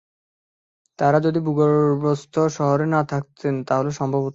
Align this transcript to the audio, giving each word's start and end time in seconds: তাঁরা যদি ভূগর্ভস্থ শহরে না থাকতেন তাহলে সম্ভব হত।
তাঁরা 0.99 1.19
যদি 1.25 1.39
ভূগর্ভস্থ 1.45 2.35
শহরে 2.57 2.85
না 2.87 3.01
থাকতেন 3.09 3.53
তাহলে 3.67 3.89
সম্ভব 3.99 4.21
হত। 4.21 4.29